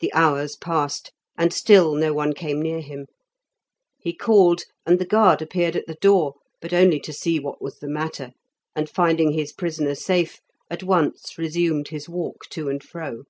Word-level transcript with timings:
The 0.00 0.10
hours 0.14 0.56
passed, 0.56 1.12
and 1.36 1.52
still 1.52 1.94
no 1.94 2.14
one 2.14 2.32
came 2.32 2.62
near 2.62 2.80
him; 2.80 3.08
he 4.00 4.14
called, 4.14 4.62
and 4.86 4.98
the 4.98 5.04
guard 5.04 5.42
appeared 5.42 5.76
at 5.76 5.86
the 5.86 5.96
door, 6.00 6.36
but 6.62 6.72
only 6.72 6.98
to 7.00 7.12
see 7.12 7.38
what 7.38 7.60
was 7.60 7.80
the 7.80 7.88
matter, 7.90 8.30
and 8.74 8.88
finding 8.88 9.32
his 9.32 9.52
prisoner 9.52 9.94
safe, 9.94 10.40
at 10.70 10.82
once 10.82 11.36
resumed 11.36 11.88
his 11.88 12.08
walk 12.08 12.46
to 12.52 12.70
and 12.70 12.82
fro. 12.82 13.24